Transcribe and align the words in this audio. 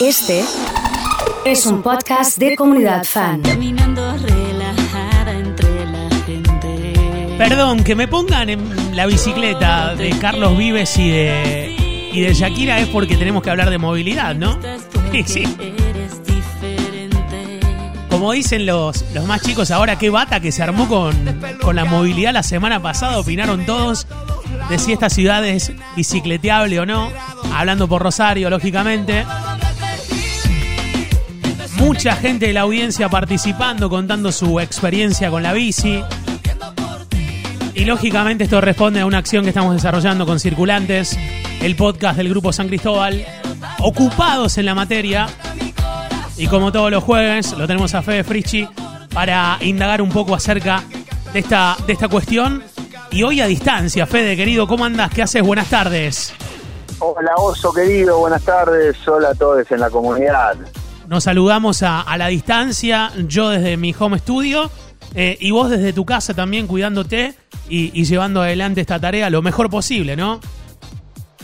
Este 0.00 0.44
es 1.44 1.66
un 1.66 1.82
podcast 1.82 2.38
de 2.38 2.54
comunidad 2.54 3.02
fan. 3.02 3.42
Caminando 3.42 4.16
relajada 4.16 5.32
entre 5.32 5.86
la 5.86 6.08
gente. 6.24 7.34
Perdón, 7.36 7.82
que 7.82 7.96
me 7.96 8.06
pongan 8.06 8.48
en 8.48 8.94
la 8.96 9.06
bicicleta 9.06 9.96
de 9.96 10.10
Carlos 10.20 10.56
Vives 10.56 10.96
y 10.98 11.10
de, 11.10 12.10
y 12.12 12.20
de 12.20 12.32
Shakira 12.32 12.78
es 12.78 12.86
porque 12.88 13.16
tenemos 13.16 13.42
que 13.42 13.50
hablar 13.50 13.70
de 13.70 13.78
movilidad, 13.78 14.34
¿no? 14.34 14.58
Sí, 15.10 15.24
sí. 15.26 15.44
Eres 15.58 16.22
diferente. 16.24 17.60
Como 18.08 18.32
dicen 18.32 18.66
los, 18.66 19.04
los 19.14 19.24
más 19.24 19.40
chicos 19.42 19.70
ahora, 19.70 19.98
qué 19.98 20.10
bata 20.10 20.38
que 20.38 20.52
se 20.52 20.62
armó 20.62 20.86
con, 20.86 21.40
con 21.60 21.74
la 21.74 21.86
movilidad 21.86 22.32
la 22.32 22.42
semana 22.42 22.80
pasada, 22.80 23.18
opinaron 23.18 23.64
todos 23.66 24.06
de 24.68 24.78
si 24.78 24.92
esta 24.92 25.08
ciudad 25.08 25.44
es 25.46 25.72
bicicleteable 25.96 26.78
o 26.78 26.86
no, 26.86 27.10
hablando 27.54 27.88
por 27.88 28.02
Rosario, 28.02 28.50
lógicamente. 28.50 29.24
Mucha 31.78 32.16
gente 32.16 32.46
de 32.46 32.52
la 32.52 32.62
audiencia 32.62 33.08
participando, 33.08 33.88
contando 33.88 34.32
su 34.32 34.60
experiencia 34.60 35.30
con 35.30 35.42
la 35.42 35.52
bici. 35.52 36.02
Y 37.74 37.84
lógicamente 37.84 38.44
esto 38.44 38.60
responde 38.60 39.00
a 39.00 39.06
una 39.06 39.18
acción 39.18 39.44
que 39.44 39.50
estamos 39.50 39.74
desarrollando 39.74 40.26
con 40.26 40.40
Circulantes, 40.40 41.16
el 41.62 41.76
podcast 41.76 42.16
del 42.16 42.28
Grupo 42.28 42.52
San 42.52 42.66
Cristóbal, 42.66 43.24
ocupados 43.78 44.58
en 44.58 44.66
la 44.66 44.74
materia. 44.74 45.28
Y 46.36 46.48
como 46.48 46.72
todos 46.72 46.90
los 46.90 47.04
jueves, 47.04 47.52
lo 47.52 47.66
tenemos 47.66 47.94
a 47.94 48.02
Fede 48.02 48.24
Frischi 48.24 48.68
para 49.14 49.58
indagar 49.60 50.02
un 50.02 50.10
poco 50.10 50.34
acerca 50.34 50.82
de 51.32 51.38
esta, 51.38 51.76
de 51.86 51.92
esta 51.92 52.08
cuestión. 52.08 52.62
Y 53.10 53.22
hoy 53.22 53.40
a 53.40 53.46
distancia, 53.46 54.06
Fede, 54.06 54.36
querido, 54.36 54.66
¿cómo 54.66 54.84
andas? 54.84 55.10
¿Qué 55.12 55.22
haces? 55.22 55.42
Buenas 55.42 55.68
tardes. 55.70 56.34
Hola 57.00 57.36
Oso 57.36 57.72
querido, 57.72 58.18
buenas 58.18 58.42
tardes, 58.42 58.96
hola 59.06 59.28
a 59.30 59.34
todos 59.34 59.70
en 59.70 59.78
la 59.78 59.88
comunidad. 59.88 60.56
Nos 61.08 61.24
saludamos 61.24 61.82
a, 61.82 62.02
a 62.02 62.18
la 62.18 62.28
distancia, 62.28 63.10
yo 63.26 63.48
desde 63.48 63.78
mi 63.78 63.94
home 63.98 64.18
studio 64.18 64.70
eh, 65.14 65.38
y 65.40 65.50
vos 65.50 65.70
desde 65.70 65.94
tu 65.94 66.04
casa 66.04 66.34
también 66.34 66.66
cuidándote 66.66 67.34
y, 67.68 67.98
y 67.98 68.04
llevando 68.04 68.42
adelante 68.42 68.82
esta 68.82 69.00
tarea 69.00 69.30
lo 69.30 69.40
mejor 69.40 69.70
posible, 69.70 70.16
¿no? 70.16 70.38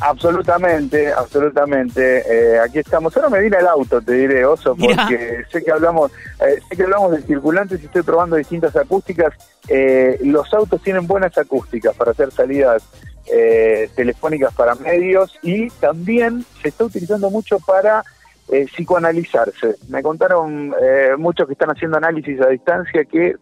Absolutamente, 0.00 1.10
absolutamente. 1.12 2.24
Eh, 2.28 2.58
aquí 2.58 2.80
estamos. 2.80 3.16
Ahora 3.16 3.30
me 3.30 3.40
vine 3.40 3.56
al 3.56 3.68
auto, 3.68 4.02
te 4.02 4.12
diré, 4.12 4.44
Oso, 4.44 4.74
Mirá. 4.76 5.04
porque 5.04 5.44
sé 5.50 5.64
que 5.64 5.70
hablamos, 5.70 6.10
eh, 6.40 6.60
sé 6.68 6.76
que 6.76 6.82
hablamos 6.82 7.12
de 7.12 7.22
circulantes 7.22 7.80
y 7.80 7.86
estoy 7.86 8.02
probando 8.02 8.36
distintas 8.36 8.76
acústicas. 8.76 9.32
Eh, 9.68 10.18
los 10.24 10.52
autos 10.52 10.82
tienen 10.82 11.06
buenas 11.06 11.38
acústicas 11.38 11.94
para 11.96 12.10
hacer 12.10 12.30
salidas 12.32 12.82
eh, 13.32 13.88
telefónicas 13.94 14.52
para 14.52 14.74
medios 14.74 15.38
y 15.42 15.70
también 15.70 16.44
se 16.60 16.68
está 16.68 16.84
utilizando 16.84 17.30
mucho 17.30 17.58
para 17.60 18.04
eh, 18.52 18.66
psicoanalizarse. 18.66 19.76
Me 19.88 20.02
contaron 20.02 20.74
eh, 20.80 21.10
muchos 21.18 21.46
que 21.46 21.52
están 21.52 21.70
haciendo 21.70 21.96
análisis 21.96 22.40
a 22.40 22.48
distancia 22.48 23.04
que 23.04 23.36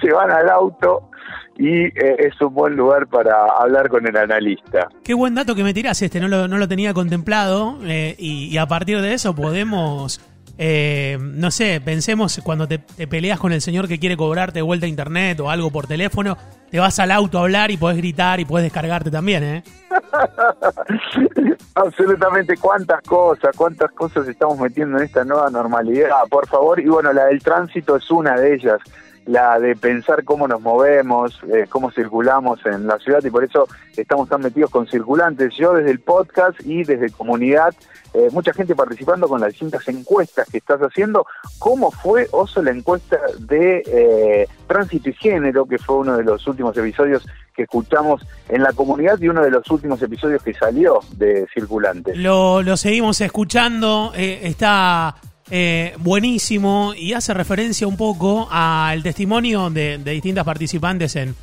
se 0.00 0.12
van 0.12 0.30
al 0.30 0.48
auto 0.50 1.10
y 1.58 1.86
eh, 1.86 2.16
es 2.18 2.40
un 2.40 2.54
buen 2.54 2.76
lugar 2.76 3.08
para 3.08 3.46
hablar 3.60 3.88
con 3.88 4.06
el 4.06 4.16
analista. 4.16 4.88
Qué 5.02 5.12
buen 5.14 5.34
dato 5.34 5.54
que 5.54 5.64
me 5.64 5.74
tirás 5.74 6.00
este, 6.02 6.20
no 6.20 6.28
lo, 6.28 6.46
no 6.46 6.56
lo 6.56 6.68
tenía 6.68 6.94
contemplado 6.94 7.78
eh, 7.84 8.14
y, 8.18 8.46
y 8.46 8.58
a 8.58 8.66
partir 8.66 9.00
de 9.00 9.12
eso 9.14 9.34
podemos, 9.34 10.20
eh, 10.60 11.16
no 11.20 11.52
sé, 11.52 11.80
pensemos 11.80 12.40
cuando 12.42 12.66
te, 12.66 12.80
peleas 13.06 13.38
con 13.38 13.52
el 13.52 13.60
señor 13.60 13.86
que 13.86 14.00
quiere 14.00 14.16
cobrarte 14.16 14.58
de 14.58 14.62
vuelta 14.62 14.86
a 14.86 14.88
internet 14.88 15.38
o 15.38 15.50
algo 15.50 15.70
por 15.70 15.86
teléfono, 15.86 16.36
te 16.68 16.80
vas 16.80 16.98
al 16.98 17.12
auto 17.12 17.38
a 17.38 17.42
hablar 17.42 17.70
y 17.70 17.76
podés 17.76 17.96
gritar 17.98 18.40
y 18.40 18.44
podés 18.44 18.64
descargarte 18.64 19.08
también, 19.08 19.44
¿eh? 19.44 19.62
Absolutamente, 21.76 22.56
cuántas 22.56 23.00
cosas, 23.02 23.56
cuántas 23.56 23.92
cosas 23.92 24.26
estamos 24.26 24.58
metiendo 24.58 24.98
en 24.98 25.04
esta 25.04 25.24
nueva 25.24 25.48
normalidad, 25.48 26.10
por 26.28 26.48
favor. 26.48 26.80
Y 26.80 26.88
bueno, 26.88 27.12
la 27.12 27.26
del 27.26 27.40
tránsito 27.40 27.94
es 27.94 28.10
una 28.10 28.34
de 28.34 28.54
ellas, 28.54 28.80
la 29.28 29.60
de 29.60 29.76
pensar 29.76 30.24
cómo 30.24 30.48
nos 30.48 30.62
movemos, 30.62 31.38
eh, 31.52 31.66
cómo 31.68 31.90
circulamos 31.90 32.64
en 32.64 32.86
la 32.86 32.98
ciudad 32.98 33.22
y 33.22 33.30
por 33.30 33.44
eso 33.44 33.68
estamos 33.94 34.26
tan 34.26 34.40
metidos 34.40 34.70
con 34.70 34.86
circulantes. 34.86 35.54
Yo 35.54 35.74
desde 35.74 35.90
el 35.90 36.00
podcast 36.00 36.58
y 36.64 36.82
desde 36.82 37.10
comunidad, 37.10 37.74
eh, 38.14 38.28
mucha 38.32 38.54
gente 38.54 38.74
participando 38.74 39.28
con 39.28 39.42
las 39.42 39.50
distintas 39.50 39.86
encuestas 39.86 40.48
que 40.48 40.56
estás 40.56 40.80
haciendo. 40.80 41.26
¿Cómo 41.58 41.90
fue, 41.90 42.26
Oso, 42.30 42.62
la 42.62 42.70
encuesta 42.70 43.18
de 43.38 43.82
eh, 43.86 44.48
tránsito 44.66 45.10
y 45.10 45.12
género, 45.12 45.66
que 45.66 45.76
fue 45.76 45.96
uno 45.96 46.16
de 46.16 46.24
los 46.24 46.46
últimos 46.46 46.74
episodios 46.78 47.26
que 47.54 47.64
escuchamos 47.64 48.26
en 48.48 48.62
la 48.62 48.72
comunidad 48.72 49.20
y 49.20 49.28
uno 49.28 49.42
de 49.42 49.50
los 49.50 49.70
últimos 49.70 50.00
episodios 50.00 50.42
que 50.42 50.54
salió 50.54 51.00
de 51.18 51.46
Circulantes? 51.52 52.16
Lo, 52.16 52.62
lo 52.62 52.78
seguimos 52.78 53.20
escuchando, 53.20 54.12
está 54.14 55.16
eh, 55.50 55.94
buenísimo 55.98 56.92
y 56.96 57.12
hace 57.12 57.34
referencia 57.34 57.86
un 57.86 57.96
poco 57.96 58.48
al 58.50 59.02
testimonio 59.02 59.70
de, 59.70 59.98
de 59.98 60.10
distintas 60.12 60.44
participantes 60.44 61.16
en, 61.16 61.34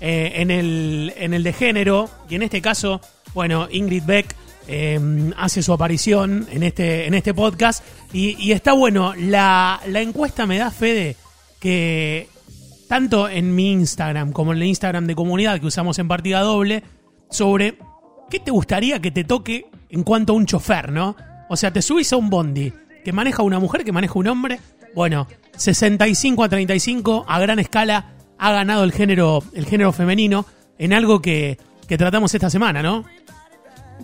eh, 0.00 0.32
en, 0.36 0.50
el, 0.50 1.12
en 1.16 1.34
el 1.34 1.42
de 1.42 1.52
género. 1.52 2.08
Y 2.28 2.36
en 2.36 2.42
este 2.42 2.62
caso, 2.62 3.00
bueno, 3.34 3.68
Ingrid 3.70 4.04
Beck 4.04 4.34
eh, 4.68 4.98
hace 5.36 5.62
su 5.62 5.72
aparición 5.72 6.46
en 6.50 6.62
este, 6.62 7.06
en 7.06 7.14
este 7.14 7.34
podcast. 7.34 7.84
Y, 8.12 8.36
y 8.38 8.52
está 8.52 8.72
bueno, 8.72 9.14
la, 9.16 9.80
la 9.86 10.00
encuesta 10.00 10.46
me 10.46 10.58
da 10.58 10.70
fe 10.70 10.94
de 10.94 11.16
que 11.58 12.28
tanto 12.88 13.28
en 13.28 13.54
mi 13.54 13.72
Instagram 13.72 14.32
como 14.32 14.52
en 14.52 14.58
el 14.58 14.64
Instagram 14.64 15.06
de 15.06 15.14
comunidad 15.14 15.60
que 15.60 15.66
usamos 15.66 15.98
en 15.98 16.08
partida 16.08 16.40
doble, 16.40 16.82
sobre 17.30 17.76
qué 18.30 18.40
te 18.40 18.50
gustaría 18.50 19.00
que 19.00 19.10
te 19.10 19.22
toque 19.24 19.66
en 19.90 20.02
cuanto 20.02 20.32
a 20.32 20.36
un 20.36 20.46
chofer, 20.46 20.90
¿no? 20.90 21.14
O 21.48 21.56
sea, 21.56 21.72
te 21.72 21.82
subís 21.82 22.12
a 22.12 22.16
un 22.16 22.30
bondi 22.30 22.72
que 23.04 23.12
maneja 23.12 23.42
una 23.42 23.58
mujer, 23.58 23.84
que 23.84 23.92
maneja 23.92 24.18
un 24.18 24.28
hombre. 24.28 24.60
Bueno, 24.94 25.26
65 25.56 26.44
a 26.44 26.48
35 26.48 27.24
a 27.28 27.38
gran 27.38 27.58
escala 27.58 28.12
ha 28.38 28.52
ganado 28.52 28.84
el 28.84 28.92
género, 28.92 29.42
el 29.52 29.66
género 29.66 29.92
femenino 29.92 30.46
en 30.78 30.92
algo 30.92 31.20
que, 31.20 31.58
que 31.86 31.98
tratamos 31.98 32.34
esta 32.34 32.50
semana, 32.50 32.82
¿no? 32.82 33.04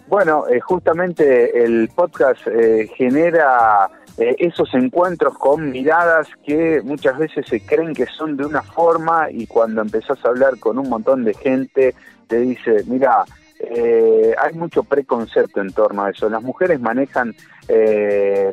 Bueno, 0.09 0.47
eh, 0.49 0.61
justamente 0.61 1.65
el 1.65 1.89
podcast 1.95 2.47
eh, 2.47 2.89
genera 2.97 3.89
eh, 4.19 4.37
esos 4.39 4.73
encuentros 4.75 5.37
con 5.37 5.71
miradas 5.71 6.28
que 6.45 6.81
muchas 6.84 7.19
veces 7.19 7.47
se 7.47 7.61
creen 7.61 7.95
que 7.95 8.07
son 8.07 8.37
de 8.37 8.45
una 8.45 8.63
forma 8.63 9.28
y 9.31 9.47
cuando 9.47 9.83
empezás 9.83 10.25
a 10.25 10.28
hablar 10.28 10.59
con 10.59 10.78
un 10.78 10.89
montón 10.89 11.25
de 11.25 11.34
gente 11.34 11.95
te 12.28 12.41
dice, 12.41 12.84
mira, 12.87 13.25
eh, 13.59 14.34
hay 14.39 14.55
mucho 14.55 14.83
preconcepto 14.83 15.61
en 15.61 15.72
torno 15.72 16.05
a 16.05 16.11
eso. 16.11 16.28
Las 16.28 16.43
mujeres 16.43 16.81
manejan 16.81 17.34
eh, 17.69 18.53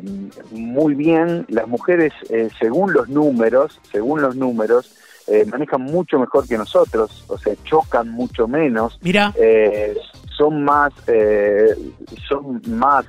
muy 0.50 0.94
bien, 0.94 1.46
las 1.48 1.68
mujeres 1.68 2.12
eh, 2.30 2.48
según 2.58 2.92
los 2.92 3.08
números, 3.08 3.80
según 3.92 4.22
los 4.22 4.36
números, 4.36 4.96
eh, 5.26 5.44
manejan 5.46 5.82
mucho 5.82 6.18
mejor 6.18 6.46
que 6.46 6.58
nosotros, 6.58 7.24
o 7.28 7.38
sea, 7.38 7.54
chocan 7.64 8.10
mucho 8.10 8.46
menos. 8.48 8.98
Mira, 9.02 9.32
son 10.36 10.64
más 10.64 10.92
eh, 11.06 11.68
son 12.28 12.60
más 12.66 13.06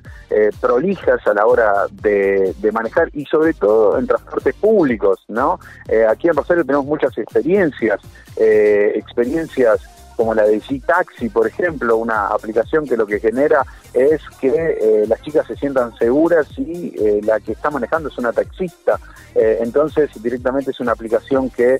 prolijas 0.61 1.25
a 1.25 1.33
la 1.33 1.47
hora 1.47 1.87
de, 1.91 2.53
de 2.59 2.71
manejar 2.71 3.09
y 3.13 3.25
sobre 3.25 3.53
todo 3.53 3.97
en 3.97 4.05
transportes 4.05 4.53
públicos, 4.55 5.23
¿no? 5.27 5.59
Aquí 6.07 6.27
en 6.27 6.35
Rosario 6.35 6.63
tenemos 6.63 6.85
muchas 6.85 7.17
experiencias, 7.17 7.99
experiencias 8.37 9.81
como 10.15 10.33
la 10.33 10.43
de 10.43 10.61
G-Taxi, 10.61 11.29
por 11.29 11.47
ejemplo, 11.47 11.97
una 11.97 12.27
aplicación 12.27 12.87
que 12.87 12.97
lo 12.97 13.05
que 13.05 13.19
genera 13.19 13.65
es 13.93 14.21
que 14.39 14.49
eh, 14.49 15.05
las 15.07 15.21
chicas 15.21 15.47
se 15.47 15.55
sientan 15.55 15.95
seguras 15.97 16.47
y 16.57 16.93
eh, 16.97 17.21
la 17.23 17.39
que 17.39 17.53
está 17.53 17.69
manejando 17.69 18.09
es 18.09 18.17
una 18.17 18.33
taxista. 18.33 18.99
Eh, 19.33 19.59
entonces, 19.61 20.09
directamente 20.21 20.71
es 20.71 20.79
una 20.79 20.93
aplicación 20.93 21.49
que 21.49 21.79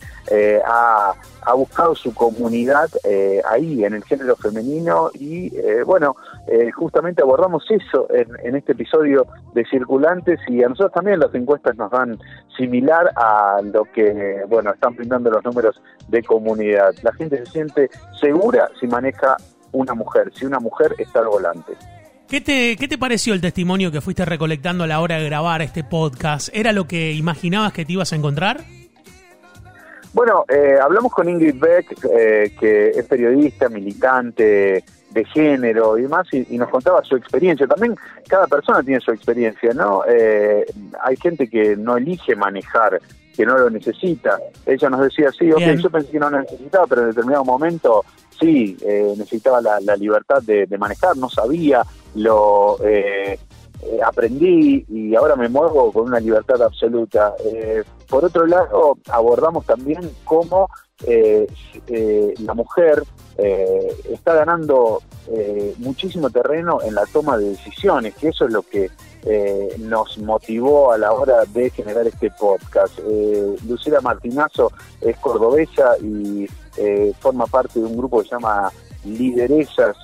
ha, 0.66 1.14
ha 1.46 1.54
buscado 1.54 1.96
su 1.96 2.14
comunidad 2.14 2.90
eh, 3.04 3.42
ahí, 3.50 3.84
en 3.84 3.94
el 3.94 4.04
género 4.04 4.36
femenino, 4.36 5.12
y 5.14 5.56
eh, 5.58 5.84
bueno, 5.86 6.16
eh, 6.48 6.72
justamente 6.72 7.22
abordamos 7.22 7.64
eso 7.70 8.08
en, 8.14 8.28
en 8.44 8.56
este 8.56 8.74
episodio 8.74 9.28
de 9.54 9.66
Circulantes, 9.66 10.40
y 10.48 10.64
a 10.64 10.70
nosotros 10.70 10.94
también 10.94 11.20
las 11.20 11.34
encuestas 11.34 11.76
nos 11.78 11.92
dan 11.92 12.18
similar 12.58 13.12
a 13.16 13.62
lo 13.64 13.86
que, 13.86 14.44
bueno, 14.48 14.72
están 14.74 14.96
brindando 14.96 15.30
los 15.30 15.44
números 15.44 15.82
de 16.08 16.24
comunidad. 16.24 16.94
La 17.04 17.14
gente 17.14 17.38
se 17.46 17.52
siente 17.52 17.90
segura 18.20 18.70
si 18.80 18.88
maneja 18.88 19.38
una 19.72 19.94
mujer, 19.94 20.32
si 20.34 20.46
una 20.46 20.60
mujer 20.60 20.96
está 20.98 21.20
al 21.20 21.28
volante. 21.28 21.74
¿qué 22.28 22.42
te, 22.42 22.76
¿qué 22.76 22.88
te 22.88 22.98
pareció 22.98 23.34
el 23.34 23.42
testimonio 23.42 23.92
que 23.92 24.02
fuiste 24.02 24.26
recolectando 24.26 24.84
a 24.84 24.88
la 24.88 25.00
hora 25.00 25.18
de 25.18 25.26
grabar 25.26 25.62
este 25.62 25.84
podcast? 25.84 26.50
¿Era 26.54 26.74
lo 26.74 26.88
que 26.88 27.14
imaginabas 27.14 27.74
que 27.74 27.86
te 27.86 27.94
ibas 27.94 28.14
a 28.14 28.16
encontrar? 28.16 28.62
Bueno, 30.16 30.46
eh, 30.48 30.78
hablamos 30.82 31.12
con 31.12 31.28
Ingrid 31.28 31.60
Beck, 31.60 32.06
eh, 32.10 32.54
que 32.58 32.92
es 32.92 33.06
periodista, 33.06 33.68
militante 33.68 34.82
de 35.12 35.26
género 35.26 35.98
y 35.98 36.04
demás, 36.04 36.26
y, 36.32 36.56
y 36.56 36.58
nos 36.58 36.70
contaba 36.70 37.04
su 37.04 37.18
experiencia. 37.18 37.68
También 37.68 37.98
cada 38.26 38.48
persona 38.48 38.82
tiene 38.82 39.02
su 39.02 39.12
experiencia, 39.12 39.74
¿no? 39.74 40.04
Eh, 40.08 40.66
hay 41.04 41.18
gente 41.18 41.50
que 41.50 41.76
no 41.76 41.98
elige 41.98 42.34
manejar, 42.34 43.02
que 43.36 43.46
no 43.46 43.58
lo 43.58 43.70
necesita. 43.70 44.40
Ella 44.66 44.90
nos 44.90 45.02
decía, 45.02 45.34
sí, 45.38 45.52
ok, 45.52 45.58
Bien. 45.58 45.78
yo 45.80 45.90
pensé 45.90 46.12
que 46.12 46.20
no 46.20 46.30
lo 46.30 46.40
necesitaba, 46.40 46.88
pero 46.88 47.02
en 47.02 47.08
determinado 47.10 47.44
momento 47.44 48.06
sí, 48.40 48.78
eh, 48.86 49.16
necesitaba 49.18 49.60
la, 49.60 49.82
la 49.82 49.98
libertad 49.98 50.42
de, 50.44 50.66
de 50.66 50.78
manejar, 50.78 51.18
no 51.18 51.30
sabía 51.30 51.84
lo... 52.16 52.78
eh, 53.82 54.00
aprendí 54.04 54.86
y 54.88 55.16
ahora 55.16 55.36
me 55.36 55.50
muevo 55.50 55.92
con 55.92 56.06
una 56.08 56.20
libertad 56.20 56.62
absoluta. 56.62 57.34
Eh, 57.46 57.84
por 58.08 58.26
otro 58.26 58.46
lado, 58.46 58.98
abordamos 59.10 59.66
también 59.66 60.10
cómo 60.24 60.70
eh, 61.06 61.48
la 62.40 62.54
mujer 62.54 63.04
está 64.10 64.34
ganando 64.34 65.02
muchísimo 65.80 66.30
terreno 66.30 66.80
en 66.82 66.96
la 66.96 67.06
toma 67.06 67.38
de 67.38 67.50
decisiones, 67.50 68.16
que 68.16 68.30
eso 68.30 68.46
es 68.46 68.54
lo 68.54 68.62
que 68.62 68.90
nos 69.80 70.18
motivó 70.20 70.94
a 70.94 70.98
la 70.98 71.12
hora 71.12 71.44
de 71.46 71.70
generar 71.70 72.08
este 72.08 72.32
podcast. 72.32 72.98
Lucila 73.68 74.00
Martinazo 74.00 74.72
es 75.02 75.18
cordobesa 75.18 75.98
y 75.98 76.48
forma 77.20 77.46
parte 77.48 77.80
de 77.80 77.86
un 77.86 77.98
grupo 77.98 78.22
que 78.22 78.30
se 78.30 78.36
llama 78.36 78.72
Lideresas 79.04 79.98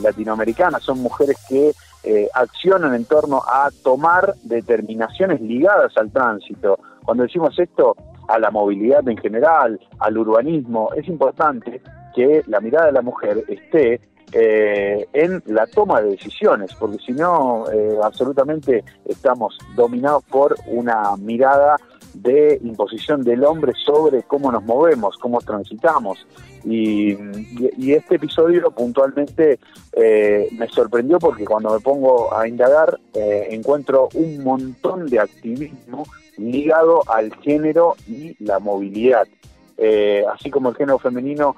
Latinoamericanas. 0.00 0.82
Son 0.82 0.98
mujeres 0.98 1.36
que 1.48 1.72
eh, 2.04 2.28
accionan 2.34 2.94
en 2.94 3.04
torno 3.04 3.42
a 3.46 3.70
tomar 3.82 4.34
determinaciones 4.42 5.40
ligadas 5.40 5.96
al 5.96 6.10
tránsito. 6.10 6.78
Cuando 7.04 7.24
decimos 7.24 7.58
esto, 7.58 7.96
a 8.28 8.38
la 8.38 8.50
movilidad 8.50 9.06
en 9.08 9.16
general, 9.16 9.80
al 9.98 10.18
urbanismo, 10.18 10.90
es 10.94 11.06
importante 11.08 11.82
que 12.14 12.42
la 12.46 12.60
mirada 12.60 12.86
de 12.86 12.92
la 12.92 13.02
mujer 13.02 13.44
esté 13.48 14.00
eh, 14.32 15.06
en 15.12 15.42
la 15.46 15.66
toma 15.66 16.00
de 16.00 16.10
decisiones, 16.10 16.74
porque 16.74 16.98
si 16.98 17.12
no, 17.12 17.70
eh, 17.70 17.96
absolutamente 18.02 18.84
estamos 19.04 19.56
dominados 19.76 20.24
por 20.24 20.56
una 20.66 21.16
mirada 21.16 21.76
de 22.14 22.58
imposición 22.62 23.22
del 23.22 23.44
hombre 23.44 23.72
sobre 23.84 24.22
cómo 24.22 24.50
nos 24.50 24.64
movemos, 24.64 25.16
cómo 25.18 25.40
transitamos. 25.40 26.26
Y, 26.64 27.16
este 27.92 28.16
episodio 28.16 28.70
puntualmente 28.70 29.58
eh, 29.92 30.48
me 30.52 30.68
sorprendió 30.68 31.18
porque 31.18 31.44
cuando 31.44 31.72
me 31.72 31.80
pongo 31.80 32.34
a 32.34 32.48
indagar 32.48 32.98
eh, 33.12 33.48
encuentro 33.50 34.08
un 34.14 34.42
montón 34.42 35.06
de 35.06 35.20
activismo 35.20 36.04
ligado 36.38 37.02
al 37.08 37.34
género 37.36 37.94
y 38.08 38.34
la 38.42 38.58
movilidad. 38.58 39.26
Eh, 39.76 40.24
así 40.32 40.50
como 40.50 40.70
el 40.70 40.76
género 40.76 40.98
femenino 40.98 41.54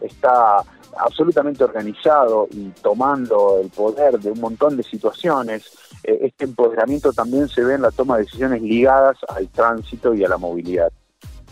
está 0.00 0.64
absolutamente 0.98 1.64
organizado 1.64 2.48
y 2.50 2.68
tomando 2.82 3.60
el 3.60 3.68
poder 3.70 4.18
de 4.18 4.30
un 4.30 4.40
montón 4.40 4.76
de 4.76 4.82
situaciones, 4.82 5.70
este 6.02 6.44
empoderamiento 6.44 7.12
también 7.12 7.48
se 7.48 7.62
ve 7.62 7.74
en 7.74 7.82
la 7.82 7.90
toma 7.90 8.16
de 8.16 8.24
decisiones 8.24 8.62
ligadas 8.62 9.16
al 9.28 9.48
tránsito 9.48 10.14
y 10.14 10.24
a 10.24 10.28
la 10.28 10.38
movilidad. 10.38 10.92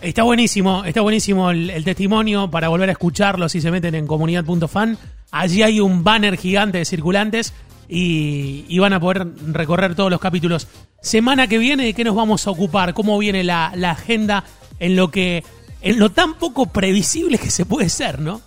Está 0.00 0.22
buenísimo, 0.22 0.84
está 0.84 1.02
buenísimo 1.02 1.50
el, 1.50 1.84
testimonio 1.84 2.50
para 2.50 2.68
volver 2.68 2.88
a 2.88 2.92
escucharlo 2.92 3.48
si 3.48 3.60
se 3.60 3.70
meten 3.70 3.94
en 3.94 4.06
comunidad.fan. 4.06 4.96
Allí 5.30 5.62
hay 5.62 5.80
un 5.80 6.02
banner 6.02 6.36
gigante 6.36 6.78
de 6.78 6.84
circulantes 6.86 7.52
y, 7.86 8.64
y 8.66 8.78
van 8.78 8.94
a 8.94 9.00
poder 9.00 9.26
recorrer 9.52 9.94
todos 9.94 10.10
los 10.10 10.20
capítulos. 10.20 10.68
Semana 11.02 11.48
que 11.48 11.58
viene, 11.58 11.84
¿de 11.84 11.94
qué 11.94 12.04
nos 12.04 12.14
vamos 12.14 12.46
a 12.46 12.50
ocupar? 12.50 12.94
¿Cómo 12.94 13.18
viene 13.18 13.44
la, 13.44 13.72
la 13.74 13.90
agenda 13.90 14.44
en 14.78 14.96
lo 14.96 15.10
que 15.10 15.44
en 15.82 15.98
lo 15.98 16.10
tan 16.10 16.34
poco 16.34 16.66
previsible 16.66 17.38
que 17.38 17.50
se 17.50 17.64
puede 17.64 17.88
ser, 17.88 18.20
¿no? 18.20 18.40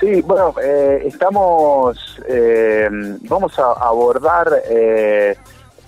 Sí, 0.00 0.20
bueno, 0.22 0.54
eh, 0.62 1.02
estamos, 1.06 2.20
eh, 2.28 2.88
vamos 3.28 3.58
a 3.58 3.72
abordar, 3.72 4.48
eh, 4.68 5.36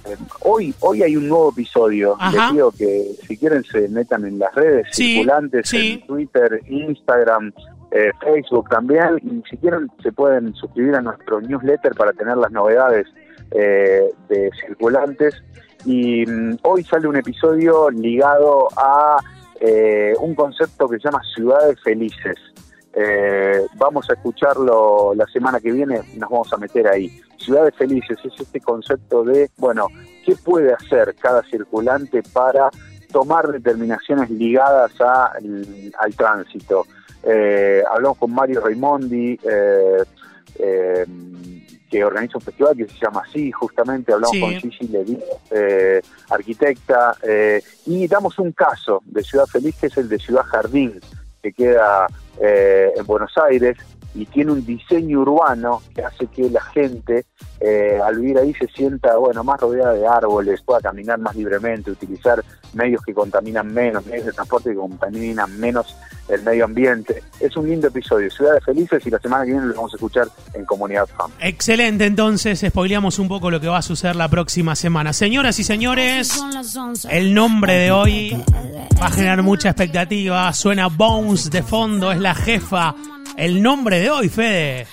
eh, 0.04 0.16
hoy 0.42 0.72
hoy 0.80 1.02
hay 1.02 1.16
un 1.16 1.28
nuevo 1.28 1.50
episodio, 1.50 2.16
Ajá. 2.18 2.30
les 2.30 2.52
pido 2.52 2.70
que 2.70 3.10
si 3.26 3.36
quieren 3.36 3.64
se 3.64 3.88
metan 3.88 4.24
en 4.24 4.38
las 4.38 4.54
redes 4.54 4.86
Sí, 4.92 5.14
circulantes, 5.16 5.68
sí. 5.68 5.94
en 6.00 6.06
Twitter, 6.06 6.60
Instagram, 6.68 7.52
eh, 7.90 8.10
Facebook 8.20 8.68
también, 8.68 9.18
y 9.22 9.42
si 9.50 9.56
quieren 9.56 9.90
se 10.02 10.12
pueden 10.12 10.54
suscribir 10.54 10.94
a 10.94 11.00
nuestro 11.00 11.40
newsletter 11.40 11.94
para 11.94 12.12
tener 12.12 12.36
las 12.36 12.52
novedades 12.52 13.06
eh, 13.50 14.08
de 14.28 14.50
circulantes. 14.64 15.34
Y 15.84 16.24
mm, 16.26 16.58
hoy 16.62 16.84
sale 16.84 17.06
un 17.08 17.16
episodio 17.16 17.90
ligado 17.90 18.68
a 18.76 19.18
eh, 19.60 20.14
un 20.20 20.34
concepto 20.34 20.88
que 20.88 20.98
se 20.98 21.04
llama 21.04 21.22
ciudades 21.34 21.80
felices. 21.82 22.36
Eh, 22.98 23.66
vamos 23.74 24.08
a 24.08 24.14
escucharlo 24.14 25.12
la 25.14 25.26
semana 25.26 25.60
que 25.60 25.70
viene, 25.70 26.00
nos 26.16 26.30
vamos 26.30 26.50
a 26.52 26.56
meter 26.56 26.88
ahí. 26.88 27.20
Ciudades 27.36 27.74
felices 27.76 28.16
es 28.24 28.40
este 28.40 28.58
concepto 28.60 29.22
de, 29.22 29.50
bueno, 29.58 29.88
¿qué 30.24 30.34
puede 30.36 30.72
hacer 30.72 31.14
cada 31.20 31.42
circulante 31.42 32.22
para 32.32 32.70
tomar 33.12 33.48
determinaciones 33.48 34.30
ligadas 34.30 34.98
a- 35.00 35.26
al, 35.26 35.92
al 35.98 36.14
tránsito? 36.16 36.86
Eh, 37.22 37.82
hablamos 37.90 38.16
con 38.16 38.32
Mario 38.32 38.62
Raimondi, 38.62 39.38
eh, 39.42 40.02
eh, 40.58 41.06
que 41.90 42.02
organiza 42.04 42.38
un 42.38 42.42
festival 42.44 42.76
que 42.76 42.86
se 42.88 42.98
llama 42.98 43.22
así, 43.28 43.52
justamente 43.52 44.12
hablamos 44.12 44.32
Sí. 44.36 44.40
con 44.40 44.50
Gigi 44.54 44.88
Levy, 44.88 45.18
eh, 45.50 46.00
arquitecta, 46.30 47.14
eh, 47.22 47.62
y 47.84 48.08
damos 48.08 48.38
un 48.38 48.52
caso 48.52 49.02
de 49.04 49.22
Ciudad 49.22 49.46
Feliz 49.46 49.76
que 49.78 49.86
es 49.88 49.96
el 49.98 50.08
de 50.08 50.18
Ciudad 50.18 50.42
Jardín, 50.44 50.98
que 51.46 51.52
queda 51.52 52.06
eh, 52.40 52.92
en 52.96 53.06
Buenos 53.06 53.32
Aires 53.48 53.76
y 54.14 54.24
tiene 54.26 54.52
un 54.52 54.64
diseño 54.64 55.20
urbano 55.20 55.82
que 55.94 56.02
hace 56.02 56.26
que 56.26 56.48
la 56.50 56.62
gente 56.62 57.26
eh, 57.60 57.98
al 58.02 58.18
vivir 58.18 58.38
ahí 58.38 58.52
se 58.54 58.66
sienta 58.68 59.16
bueno 59.16 59.42
más 59.44 59.60
rodeada 59.60 59.92
de 59.92 60.06
árboles, 60.06 60.60
pueda 60.62 60.80
caminar 60.80 61.18
más 61.18 61.34
libremente, 61.36 61.90
utilizar 61.90 62.42
medios 62.74 63.02
que 63.02 63.14
contaminan 63.14 63.72
menos, 63.72 64.04
medios 64.06 64.26
de 64.26 64.32
transporte 64.32 64.70
que 64.70 64.76
contaminan 64.76 65.58
menos 65.58 65.96
el 66.28 66.42
medio 66.42 66.64
ambiente. 66.64 67.22
Es 67.40 67.56
un 67.56 67.68
lindo 67.68 67.88
episodio, 67.88 68.30
Ciudades 68.30 68.64
Felices 68.64 69.06
y 69.06 69.10
la 69.10 69.18
semana 69.18 69.44
que 69.44 69.52
viene 69.52 69.66
lo 69.66 69.74
vamos 69.74 69.92
a 69.94 69.96
escuchar 69.96 70.28
en 70.54 70.64
Comunidad 70.64 71.06
FAM. 71.06 71.30
Excelente, 71.40 72.04
entonces 72.04 72.60
spoileamos 72.60 73.18
un 73.18 73.28
poco 73.28 73.50
lo 73.50 73.60
que 73.60 73.68
va 73.68 73.78
a 73.78 73.82
suceder 73.82 74.16
la 74.16 74.28
próxima 74.28 74.74
semana. 74.74 75.12
Señoras 75.12 75.58
y 75.58 75.64
señores, 75.64 76.42
el 77.08 77.32
nombre 77.32 77.74
de 77.74 77.92
hoy 77.92 78.44
va 79.00 79.06
a 79.06 79.10
generar 79.10 79.42
mucha 79.42 79.70
expectativa. 79.70 80.52
Suena 80.52 80.88
Bones 80.88 81.50
de 81.50 81.62
fondo, 81.62 82.10
es 82.10 82.20
la 82.20 82.34
jefa. 82.34 82.94
El 83.36 83.62
nombre 83.62 84.00
de 84.00 84.10
hoy, 84.10 84.28
Fede. 84.28 84.86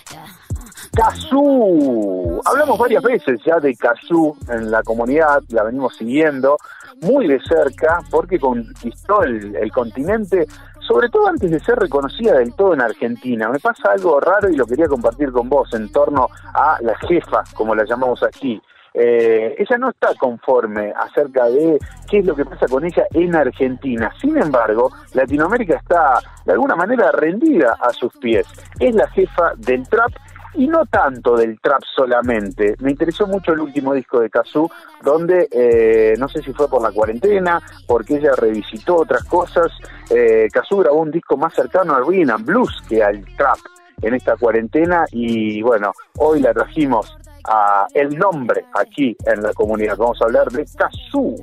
Cazú. 0.94 2.42
Hablamos 2.46 2.78
varias 2.78 3.02
veces 3.02 3.40
ya 3.46 3.60
de 3.60 3.76
Cazú 3.76 4.36
en 4.50 4.70
la 4.70 4.84
comunidad, 4.84 5.42
la 5.50 5.64
venimos 5.64 5.96
siguiendo 5.96 6.58
muy 7.02 7.28
de 7.28 7.40
cerca 7.42 8.00
porque 8.12 8.40
conquistó 8.40 9.24
el, 9.24 9.56
el 9.56 9.72
continente, 9.72 10.46
sobre 10.88 11.10
todo 11.10 11.28
antes 11.28 11.50
de 11.50 11.60
ser 11.60 11.80
reconocida 11.80 12.38
del 12.38 12.54
todo 12.54 12.74
en 12.74 12.82
Argentina. 12.82 13.50
Me 13.50 13.60
pasa 13.60 13.92
algo 13.92 14.20
raro 14.20 14.50
y 14.50 14.56
lo 14.56 14.66
quería 14.66 14.88
compartir 14.88 15.32
con 15.32 15.50
vos 15.50 15.74
en 15.74 15.92
torno 15.92 16.28
a 16.54 16.78
la 16.82 16.96
jefa, 17.08 17.44
como 17.56 17.74
la 17.74 17.86
llamamos 17.86 18.22
aquí. 18.22 18.62
Eh, 18.94 19.56
ella 19.58 19.78
no 19.78 19.90
está 19.90 20.14
conforme 20.16 20.94
acerca 20.96 21.46
de 21.50 21.80
qué 22.10 22.20
es 22.20 22.26
lo 22.26 22.36
que 22.36 22.46
pasa 22.46 22.68
con 22.68 22.86
ella 22.86 23.06
en 23.12 23.36
Argentina. 23.36 24.12
Sin 24.20 24.38
embargo, 24.38 24.92
Latinoamérica 25.14 25.78
está 25.78 26.20
de 26.46 26.54
alguna 26.54 26.76
manera 26.76 27.12
rendida 27.12 27.78
a 27.80 27.92
sus 27.92 28.16
pies. 28.18 28.46
Es 28.80 28.94
la 28.94 29.08
jefa 29.10 29.54
del 29.58 29.88
trap 29.88 30.12
y 30.56 30.68
no 30.68 30.86
tanto 30.86 31.36
del 31.36 31.60
trap 31.60 31.82
solamente. 31.96 32.76
Me 32.80 32.92
interesó 32.92 33.26
mucho 33.26 33.54
el 33.54 33.62
último 33.62 33.94
disco 33.94 34.20
de 34.20 34.30
Kazoo, 34.30 34.70
donde 35.02 35.48
eh, 35.52 36.14
no 36.20 36.28
sé 36.28 36.44
si 36.44 36.54
fue 36.54 36.68
por 36.70 36.82
la 36.82 36.92
cuarentena, 36.92 37.60
porque 37.88 38.18
ella 38.18 38.34
revisitó 38.38 38.98
otras 38.98 39.24
cosas. 39.24 39.72
Eh, 40.10 40.48
grabó 40.54 41.02
un 41.02 41.12
disco 41.12 41.38
más 41.38 41.54
cercano 41.54 41.96
al 41.96 42.06
rhythm 42.06 42.46
blues 42.46 42.84
que 42.88 43.04
al 43.04 43.24
trap 43.36 43.58
en 44.02 44.14
esta 44.16 44.36
cuarentena 44.36 45.06
y 45.12 45.62
bueno, 45.62 45.94
hoy 46.18 46.42
la 46.42 46.54
trajimos 46.54 47.16
a 47.46 47.88
el 47.94 48.18
nombre 48.18 48.66
aquí 48.74 49.16
en 49.26 49.44
la 49.44 49.54
comunidad. 49.54 49.98
Vamos 49.98 50.22
a 50.22 50.26
hablar 50.26 50.50
de 50.52 50.66
Kazoo. 50.66 51.36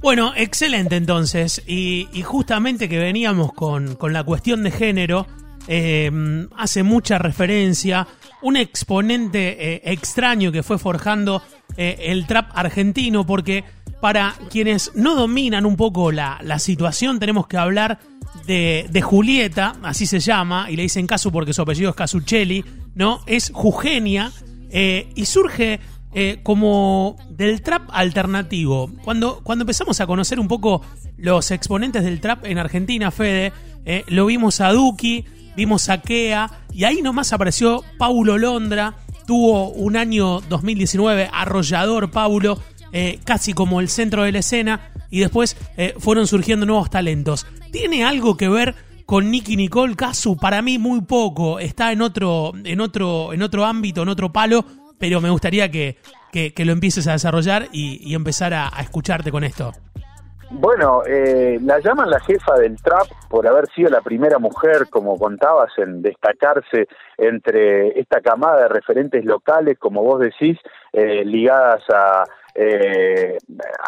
Bueno, 0.00 0.32
excelente 0.36 0.96
entonces. 0.96 1.62
Y, 1.66 2.06
justamente 2.24 2.88
que 2.88 2.98
veníamos 2.98 3.52
con, 3.52 3.96
con 3.96 4.12
la 4.12 4.22
cuestión 4.22 4.62
de 4.62 4.70
género, 4.70 5.26
eh, 5.66 6.10
hace 6.56 6.82
mucha 6.82 7.18
referencia, 7.18 8.06
un 8.42 8.56
exponente 8.56 9.74
eh, 9.74 9.82
extraño 9.84 10.52
que 10.52 10.62
fue 10.62 10.78
forjando 10.78 11.42
eh, 11.76 11.96
el 12.06 12.26
trap 12.26 12.50
argentino, 12.54 13.26
porque 13.26 13.64
para 14.00 14.34
quienes 14.50 14.92
no 14.94 15.16
dominan 15.16 15.66
un 15.66 15.76
poco 15.76 16.12
la, 16.12 16.38
la 16.42 16.58
situación, 16.58 17.18
tenemos 17.18 17.48
que 17.48 17.56
hablar 17.56 17.98
de, 18.46 18.86
de 18.90 19.02
Julieta, 19.02 19.74
así 19.82 20.06
se 20.06 20.20
llama, 20.20 20.70
y 20.70 20.76
le 20.76 20.82
dicen 20.82 21.06
Casu 21.06 21.32
porque 21.32 21.52
su 21.52 21.62
apellido 21.62 21.90
es 21.90 21.96
Casuccelli, 21.96 22.64
¿no? 22.94 23.20
Es 23.26 23.50
Jugenia, 23.52 24.30
eh, 24.70 25.10
y 25.14 25.24
surge 25.24 25.80
eh, 26.12 26.40
como 26.42 27.16
del 27.30 27.62
trap 27.62 27.88
alternativo. 27.92 28.90
Cuando, 29.04 29.40
cuando 29.42 29.62
empezamos 29.62 30.00
a 30.00 30.06
conocer 30.06 30.40
un 30.40 30.48
poco 30.48 30.82
los 31.16 31.50
exponentes 31.50 32.04
del 32.04 32.20
trap 32.20 32.44
en 32.46 32.58
Argentina, 32.58 33.10
Fede, 33.10 33.52
eh, 33.84 34.04
lo 34.08 34.26
vimos 34.26 34.60
a 34.60 34.72
Duki, 34.72 35.24
vimos 35.56 35.88
a 35.88 36.00
Kea, 36.00 36.50
y 36.72 36.84
ahí 36.84 37.02
nomás 37.02 37.32
apareció 37.32 37.82
Paulo 37.98 38.38
Londra, 38.38 38.94
tuvo 39.26 39.70
un 39.70 39.96
año 39.96 40.40
2019 40.40 41.28
arrollador 41.32 42.10
Paulo, 42.10 42.62
casi 43.24 43.52
como 43.52 43.80
el 43.80 43.90
centro 43.90 44.22
de 44.22 44.32
la 44.32 44.38
escena, 44.38 44.92
y 45.10 45.20
después 45.20 45.56
fueron 45.98 46.26
surgiendo 46.26 46.64
nuevos 46.64 46.88
talentos. 46.88 47.46
¿Tiene 47.70 48.02
algo 48.02 48.38
que 48.38 48.48
ver 48.48 48.74
con 49.08 49.30
Nicky 49.30 49.56
Nicole 49.56 49.96
Casu? 49.96 50.36
Para 50.36 50.60
mí 50.60 50.78
muy 50.78 51.00
poco, 51.00 51.58
está 51.58 51.92
en 51.92 52.02
otro, 52.02 52.52
en 52.62 52.78
otro, 52.78 53.32
en 53.32 53.40
otro 53.40 53.64
ámbito, 53.64 54.02
en 54.02 54.10
otro 54.10 54.30
palo, 54.30 54.62
pero 54.98 55.22
me 55.22 55.30
gustaría 55.30 55.70
que, 55.70 55.96
que, 56.30 56.64
lo 56.66 56.72
empieces 56.72 57.08
a 57.08 57.12
desarrollar 57.12 57.68
y, 57.72 58.14
empezar 58.14 58.52
a, 58.52 58.68
a 58.68 58.82
escucharte 58.82 59.30
con 59.30 59.44
esto? 59.44 59.72
Bueno, 60.50 61.02
eh, 61.06 61.58
la 61.62 61.78
llaman 61.78 62.10
la 62.10 62.20
jefa 62.20 62.56
del 62.56 62.76
trap 62.82 63.06
por 63.30 63.46
haber 63.46 63.66
sido 63.70 63.88
la 63.88 64.02
primera 64.02 64.38
mujer, 64.38 64.88
como 64.90 65.18
contabas, 65.18 65.70
en 65.78 66.02
destacarse 66.02 66.86
entre 67.16 67.98
esta 67.98 68.20
camada 68.20 68.62
de 68.62 68.68
referentes 68.68 69.24
locales, 69.24 69.78
como 69.78 70.02
vos 70.02 70.20
decís, 70.20 70.58
eh, 70.92 71.24
ligadas 71.24 71.82
a, 71.90 72.24
eh, 72.54 73.36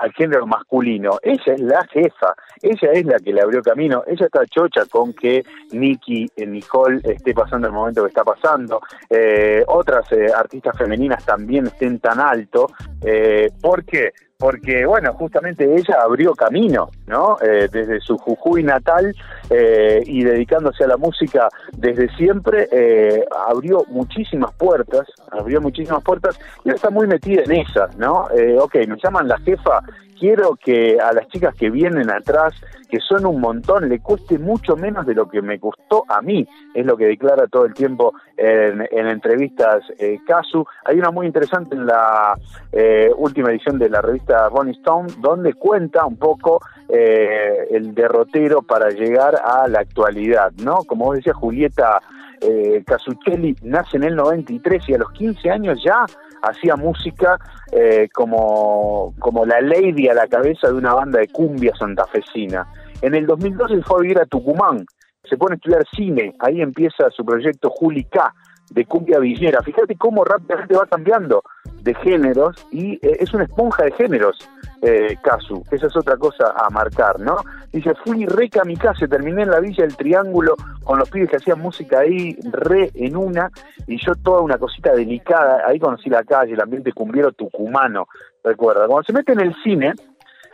al 0.00 0.12
género 0.12 0.46
masculino. 0.46 1.18
Ella 1.22 1.54
es 1.54 1.60
la 1.60 1.84
jefa, 1.90 2.34
ella 2.62 2.92
es 2.92 3.04
la 3.04 3.18
que 3.18 3.32
le 3.32 3.40
abrió 3.40 3.62
camino, 3.62 4.02
ella 4.06 4.26
está 4.26 4.46
chocha 4.46 4.84
con 4.86 5.12
que 5.12 5.44
Nicky, 5.72 6.26
eh, 6.36 6.46
Nicole 6.46 7.00
esté 7.04 7.34
pasando 7.34 7.66
el 7.66 7.72
momento 7.72 8.02
que 8.02 8.08
está 8.08 8.24
pasando, 8.24 8.80
eh, 9.08 9.64
otras 9.66 10.10
eh, 10.12 10.26
artistas 10.34 10.76
femeninas 10.76 11.24
también 11.24 11.66
estén 11.66 11.98
tan 11.98 12.20
alto, 12.20 12.68
eh, 13.04 13.50
¿por 13.60 13.84
qué? 13.84 14.12
Porque 14.40 14.86
bueno, 14.86 15.12
justamente 15.12 15.64
ella 15.64 15.98
abrió 16.02 16.34
camino, 16.34 16.88
¿no? 17.06 17.36
Eh, 17.42 17.68
desde 17.70 18.00
su 18.00 18.16
Jujuy 18.16 18.62
natal 18.62 19.14
eh, 19.50 20.02
y 20.06 20.24
dedicándose 20.24 20.84
a 20.84 20.86
la 20.88 20.96
música 20.96 21.48
desde 21.76 22.08
siempre, 22.16 22.66
eh, 22.72 23.22
abrió 23.46 23.84
muchísimas 23.88 24.52
puertas, 24.54 25.06
abrió 25.30 25.60
muchísimas 25.60 26.02
puertas 26.02 26.40
y 26.64 26.70
está 26.70 26.88
muy 26.88 27.06
metida 27.06 27.42
en 27.42 27.52
esas, 27.52 27.94
¿no? 27.98 28.28
Eh, 28.30 28.56
ok, 28.58 28.76
nos 28.88 29.02
llaman 29.02 29.28
la 29.28 29.38
jefa, 29.40 29.82
quiero 30.20 30.56
que 30.56 30.98
a 31.00 31.12
las 31.14 31.26
chicas 31.28 31.54
que 31.54 31.70
vienen 31.70 32.10
atrás, 32.10 32.52
que 32.90 33.00
son 33.00 33.24
un 33.24 33.40
montón, 33.40 33.88
le 33.88 34.00
cueste 34.00 34.38
mucho 34.38 34.76
menos 34.76 35.06
de 35.06 35.14
lo 35.14 35.28
que 35.28 35.40
me 35.40 35.58
costó 35.58 36.04
a 36.08 36.20
mí, 36.20 36.46
es 36.74 36.84
lo 36.84 36.96
que 36.96 37.06
declara 37.06 37.46
todo 37.46 37.64
el 37.64 37.72
tiempo 37.72 38.12
en, 38.36 38.86
en 38.90 39.06
entrevistas 39.08 39.82
eh, 39.98 40.18
Casu. 40.26 40.64
Hay 40.84 40.98
una 40.98 41.10
muy 41.10 41.26
interesante 41.26 41.74
en 41.74 41.86
la 41.86 42.34
eh, 42.70 43.10
última 43.16 43.50
edición 43.50 43.78
de 43.78 43.88
la 43.88 44.02
revista 44.02 44.50
Rolling 44.50 44.72
Stone, 44.72 45.08
donde 45.20 45.54
cuenta 45.54 46.04
un 46.04 46.18
poco 46.18 46.60
eh, 46.88 47.66
el 47.70 47.94
derrotero 47.94 48.60
para 48.60 48.90
llegar 48.90 49.36
a 49.42 49.66
la 49.68 49.80
actualidad, 49.80 50.52
¿no? 50.62 50.84
Como 50.84 51.06
vos 51.06 51.16
decías, 51.16 51.36
Julieta 51.36 52.00
eh, 52.42 52.82
Casuccelli 52.86 53.56
nace 53.62 53.96
en 53.96 54.04
el 54.04 54.16
93 54.16 54.88
y 54.88 54.94
a 54.94 54.98
los 54.98 55.10
15 55.12 55.50
años 55.50 55.82
ya 55.82 56.04
hacía 56.42 56.76
música 56.76 57.38
eh, 57.72 58.08
como, 58.12 59.14
como 59.18 59.44
la 59.44 59.60
lady 59.60 60.08
a 60.08 60.14
la 60.14 60.26
cabeza 60.26 60.68
de 60.68 60.74
una 60.74 60.94
banda 60.94 61.20
de 61.20 61.28
cumbia 61.28 61.74
santafesina. 61.76 62.66
En 63.02 63.14
el 63.14 63.26
2012 63.26 63.82
fue 63.82 63.98
a 63.98 64.02
vivir 64.02 64.18
a 64.18 64.26
Tucumán, 64.26 64.84
se 65.24 65.36
pone 65.36 65.54
a 65.54 65.56
estudiar 65.56 65.86
cine, 65.94 66.34
ahí 66.40 66.60
empieza 66.60 67.10
su 67.10 67.24
proyecto 67.24 67.70
Juli 67.70 68.04
K 68.04 68.34
de 68.70 68.84
cumbia 68.84 69.18
villera. 69.18 69.62
Fíjate 69.62 69.96
cómo 69.96 70.24
rápidamente 70.24 70.76
va 70.76 70.86
cambiando 70.86 71.42
de 71.82 71.94
géneros 71.94 72.66
y 72.70 72.94
eh, 72.94 73.16
es 73.20 73.32
una 73.34 73.44
esponja 73.44 73.84
de 73.84 73.92
géneros, 73.92 74.38
eh, 74.82 75.16
Casu. 75.22 75.64
Esa 75.70 75.86
es 75.86 75.96
otra 75.96 76.16
cosa 76.16 76.54
a 76.56 76.70
marcar, 76.70 77.18
¿no? 77.20 77.36
Dice, 77.72 77.94
fui 78.04 78.26
re 78.26 78.48
kamikaze, 78.48 79.06
terminé 79.06 79.42
en 79.42 79.50
la 79.50 79.60
Villa 79.60 79.84
del 79.84 79.96
Triángulo 79.96 80.56
con 80.82 80.98
los 80.98 81.08
pibes 81.08 81.30
que 81.30 81.36
hacían 81.36 81.60
música 81.60 82.00
ahí, 82.00 82.36
re 82.50 82.90
en 82.94 83.16
una, 83.16 83.50
y 83.86 83.96
yo 84.04 84.14
toda 84.16 84.40
una 84.40 84.58
cosita 84.58 84.92
delicada, 84.92 85.62
ahí 85.66 85.78
conocí 85.78 86.10
la 86.10 86.24
calle, 86.24 86.54
el 86.54 86.60
ambiente 86.60 86.92
cumbiero 86.92 87.30
tucumano, 87.32 88.08
recuerda. 88.42 88.88
Cuando 88.88 89.04
se 89.04 89.12
mete 89.12 89.32
en 89.32 89.40
el 89.40 89.54
cine, 89.62 89.94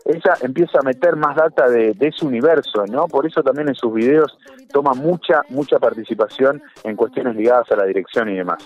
ella 0.05 0.35
empieza 0.43 0.79
a 0.79 0.83
meter 0.83 1.17
más 1.17 1.37
data 1.37 1.69
de, 1.71 1.95
de, 1.95 2.09
ese 2.09 2.27
universo, 2.27 2.85
¿no? 2.87 3.07
Por 3.09 3.27
eso 3.27 3.43
también 3.43 3.69
en 3.69 3.75
sus 3.75 3.95
videos 3.95 4.37
toma 4.71 4.93
mucha, 4.93 5.41
mucha 5.49 5.79
participación 5.79 6.63
en 6.85 6.97
cuestiones 6.97 7.35
ligadas 7.35 7.71
a 7.73 7.77
la 7.77 7.87
dirección 7.87 8.29
y 8.29 8.37
demás. 8.37 8.63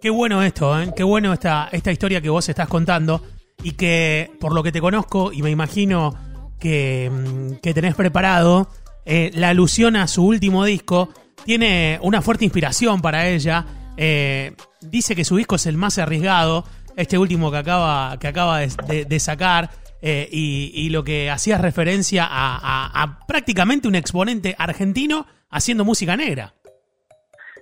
Qué 0.00 0.10
bueno 0.10 0.42
esto, 0.44 0.78
¿eh? 0.80 0.92
Qué 0.94 1.02
bueno 1.02 1.32
esta, 1.32 1.68
esta 1.72 1.90
historia 1.90 2.20
que 2.20 2.30
vos 2.30 2.48
estás 2.48 2.68
contando 2.68 3.20
y 3.64 3.72
que, 3.72 4.30
por 4.40 4.54
lo 4.54 4.62
que 4.62 4.70
te 4.70 4.80
conozco 4.80 5.32
y 5.32 5.42
me 5.42 5.50
imagino 5.50 6.14
que, 6.58 7.10
mm, 7.10 7.60
que 7.62 7.74
tenés 7.74 7.94
preparado, 7.94 8.68
eh, 9.10 9.30
la 9.32 9.48
alusión 9.48 9.96
a 9.96 10.06
su 10.06 10.22
último 10.22 10.66
disco 10.66 11.08
tiene 11.46 11.98
una 12.02 12.20
fuerte 12.20 12.44
inspiración 12.44 13.00
para 13.00 13.26
ella. 13.26 13.64
Eh, 13.96 14.52
dice 14.82 15.16
que 15.16 15.24
su 15.24 15.36
disco 15.36 15.56
es 15.56 15.64
el 15.64 15.78
más 15.78 15.96
arriesgado, 15.96 16.66
este 16.94 17.16
último 17.16 17.50
que 17.50 17.56
acaba, 17.56 18.18
que 18.18 18.28
acaba 18.28 18.58
de, 18.58 19.18
sacar. 19.18 19.70
Eh, 20.02 20.28
y, 20.30 20.90
lo 20.90 21.02
que 21.04 21.30
hacía 21.30 21.56
referencia 21.56 22.28
a, 22.30 23.18
prácticamente 23.26 23.88
un 23.88 23.94
exponente 23.94 24.54
argentino 24.58 25.26
haciendo 25.48 25.86
música 25.86 26.14
negra. 26.14 26.54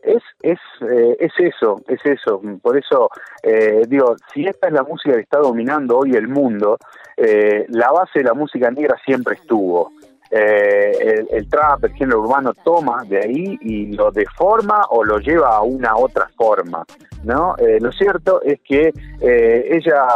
Es, 0.07 0.23
es, 0.41 0.59
eh, 0.89 1.17
es 1.19 1.33
eso, 1.39 1.81
es 1.89 1.99
eso. 2.05 2.41
Por 2.63 2.79
eso 2.79 3.11
eh, 3.43 3.83
digo, 3.89 4.15
si 4.33 4.47
esta 4.47 4.69
es 4.69 4.73
la 4.73 4.85
música 4.85 5.15
que 5.17 5.23
está 5.23 5.39
dominando 5.39 5.99
hoy 5.99 6.13
el 6.15 6.29
mundo, 6.29 6.79
eh, 7.17 7.67
la 7.71 7.91
base 7.91 8.21
de 8.21 8.25
la 8.25 8.35
música 8.35 8.71
negra 8.71 8.97
siempre 9.05 9.35
estuvo. 9.35 9.91
El, 10.31 11.29
el, 11.31 11.49
trap, 11.49 11.85
el 11.85 11.93
género 11.93 12.21
urbano 12.21 12.53
toma 12.65 13.05
de 13.05 13.19
ahí 13.19 13.59
y 13.61 13.87
lo 13.93 14.11
deforma 14.11 14.83
o 14.91 15.05
lo 15.05 15.19
lleva 15.19 15.57
a 15.57 15.63
una 15.63 15.97
otra 15.97 16.29
forma. 16.37 16.85
¿no? 17.27 17.57
Eh, 17.59 17.79
lo 17.81 17.91
cierto 17.91 18.41
es 18.43 18.61
que 18.61 18.93
eh, 19.21 19.69
ella 19.71 20.07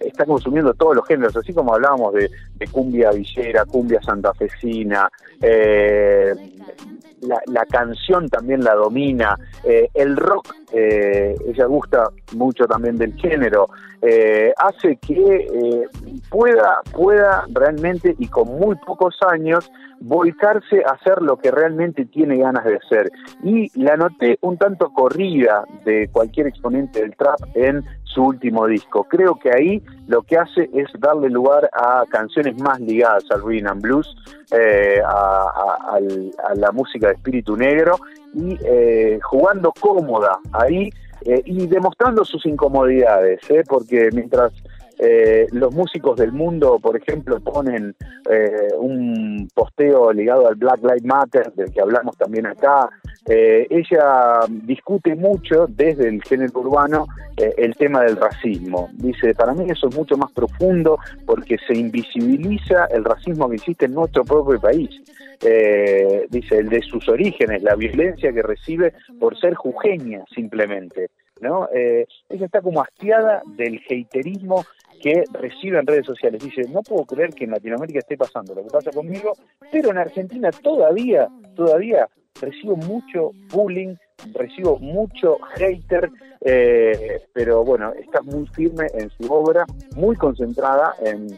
está 0.00 0.24
consumiendo 0.24 0.72
todos 0.74 0.94
los 0.94 1.06
géneros, 1.06 1.36
así 1.36 1.52
como 1.52 1.74
hablábamos 1.74 2.14
de, 2.14 2.30
cumbia 2.70 3.10
villera, 3.10 3.64
cumbia 3.64 4.00
santafesina, 4.00 5.10
eh, 5.40 6.32
la, 7.22 7.40
la, 7.46 7.66
canción 7.66 8.28
también 8.28 8.62
la 8.62 8.74
domina, 8.74 9.36
el 9.64 10.16
rock, 10.16 10.54
ella 10.72 11.66
gusta 11.66 12.08
mucho 12.34 12.64
también 12.66 12.96
del 12.96 13.14
género, 13.14 13.68
hace 14.56 14.96
que 14.96 15.86
pueda, 16.28 16.80
pueda 16.92 17.44
realmente 17.52 18.16
y 18.18 18.26
con 18.26 18.48
muy 18.48 18.76
pocos 18.84 19.16
años 19.30 19.70
volcarse 20.02 20.82
a 20.84 20.92
hacer 20.92 21.22
lo 21.22 21.36
que 21.36 21.50
realmente 21.50 22.04
tiene 22.06 22.36
ganas 22.36 22.64
de 22.64 22.76
hacer. 22.76 23.10
Y 23.42 23.70
la 23.80 23.96
noté 23.96 24.38
un 24.40 24.58
tanto 24.58 24.92
corrida 24.92 25.64
de 25.84 26.08
cualquier 26.10 26.48
exponente 26.48 27.00
del 27.00 27.16
trap 27.16 27.38
en 27.54 27.84
su 28.04 28.24
último 28.24 28.66
disco. 28.66 29.04
Creo 29.04 29.36
que 29.36 29.50
ahí 29.50 29.82
lo 30.06 30.22
que 30.22 30.36
hace 30.36 30.68
es 30.74 30.88
darle 30.98 31.30
lugar 31.30 31.70
a 31.72 32.04
canciones 32.10 32.60
más 32.60 32.80
ligadas 32.80 33.24
al 33.30 33.42
rhythm 33.42 33.68
and 33.68 33.82
blues, 33.82 34.14
eh, 34.50 35.00
a, 35.04 35.96
a, 35.96 36.54
la 36.54 36.72
música 36.72 37.08
de 37.08 37.14
espíritu 37.14 37.56
negro 37.56 37.96
y 38.34 38.58
eh, 38.64 39.18
jugando 39.22 39.72
cómoda 39.78 40.38
ahí 40.52 40.90
eh, 41.24 41.42
y 41.44 41.66
demostrando 41.66 42.24
sus 42.24 42.44
incomodidades, 42.46 43.40
porque 43.68 44.10
mientras 44.12 44.52
eh, 45.04 45.48
los 45.50 45.74
músicos 45.74 46.16
del 46.16 46.30
mundo, 46.30 46.78
por 46.80 46.96
ejemplo, 46.96 47.40
ponen 47.40 47.96
eh, 48.30 48.68
un 48.78 49.48
posteo 49.52 50.12
ligado 50.12 50.46
al 50.46 50.54
Black 50.54 50.80
Lives 50.80 51.04
Matter, 51.04 51.52
del 51.54 51.72
que 51.72 51.80
hablamos 51.80 52.16
también 52.16 52.46
acá. 52.46 52.88
Eh, 53.26 53.68
ella 53.70 54.40
discute 54.48 55.14
mucho 55.14 55.66
desde 55.68 56.08
el 56.08 56.22
género 56.22 56.60
urbano 56.60 57.06
eh, 57.36 57.54
el 57.56 57.76
tema 57.76 58.02
del 58.02 58.16
racismo. 58.16 58.90
Dice, 58.94 59.34
para 59.34 59.54
mí 59.54 59.66
eso 59.70 59.88
es 59.88 59.96
mucho 59.96 60.16
más 60.16 60.32
profundo 60.32 60.98
porque 61.24 61.56
se 61.66 61.74
invisibiliza 61.74 62.86
el 62.86 63.04
racismo 63.04 63.48
que 63.48 63.56
existe 63.56 63.86
en 63.86 63.94
nuestro 63.94 64.24
propio 64.24 64.60
país. 64.60 64.90
Eh, 65.40 66.26
dice, 66.30 66.58
el 66.58 66.68
de 66.68 66.80
sus 66.82 67.08
orígenes, 67.08 67.62
la 67.62 67.76
violencia 67.76 68.32
que 68.32 68.42
recibe 68.42 68.92
por 69.20 69.38
ser 69.38 69.54
jujeña 69.54 70.24
simplemente. 70.34 71.10
¿no? 71.40 71.68
Eh, 71.74 72.06
ella 72.28 72.46
está 72.46 72.60
como 72.60 72.82
hastiada 72.82 73.42
del 73.56 73.80
haterismo 73.88 74.64
que 75.02 75.24
recibe 75.32 75.78
en 75.78 75.86
redes 75.86 76.06
sociales. 76.06 76.42
Dice, 76.42 76.62
no 76.70 76.82
puedo 76.82 77.04
creer 77.04 77.30
que 77.30 77.44
en 77.44 77.50
Latinoamérica 77.50 77.98
esté 77.98 78.16
pasando 78.16 78.54
lo 78.54 78.62
que 78.62 78.70
pasa 78.70 78.90
conmigo, 78.92 79.32
pero 79.70 79.90
en 79.90 79.98
Argentina 79.98 80.50
todavía, 80.50 81.28
todavía 81.56 82.08
recibo 82.42 82.76
mucho 82.76 83.30
bullying, 83.50 83.94
recibo 84.34 84.78
mucho 84.78 85.38
hater, 85.54 86.10
eh, 86.40 87.22
pero 87.32 87.64
bueno, 87.64 87.92
está 87.92 88.20
muy 88.22 88.46
firme 88.48 88.86
en 88.94 89.10
su 89.10 89.32
obra, 89.32 89.64
muy 89.96 90.16
concentrada 90.16 90.94
en, 91.04 91.28